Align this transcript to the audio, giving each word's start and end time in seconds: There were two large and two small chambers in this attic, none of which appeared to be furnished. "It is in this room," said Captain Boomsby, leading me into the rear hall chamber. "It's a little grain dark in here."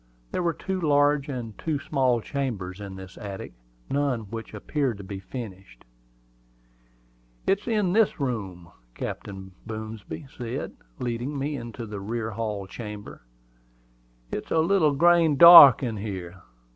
There 0.31 0.41
were 0.41 0.55
two 0.55 0.81
large 0.81 1.29
and 1.29 1.55
two 1.59 1.77
small 1.77 2.21
chambers 2.21 2.81
in 2.81 2.95
this 2.95 3.19
attic, 3.19 3.53
none 3.87 4.21
of 4.21 4.33
which 4.33 4.51
appeared 4.55 4.97
to 4.97 5.03
be 5.03 5.19
furnished. 5.19 5.85
"It 7.45 7.59
is 7.59 7.67
in 7.67 7.93
this 7.93 8.19
room," 8.19 8.71
said 8.73 8.95
Captain 8.95 9.51
Boomsby, 9.67 10.25
leading 10.97 11.37
me 11.37 11.55
into 11.55 11.85
the 11.85 11.99
rear 11.99 12.31
hall 12.31 12.65
chamber. 12.65 13.21
"It's 14.31 14.49
a 14.49 14.57
little 14.57 14.93
grain 14.95 15.37
dark 15.37 15.83
in 15.83 15.97
here." 15.97 16.41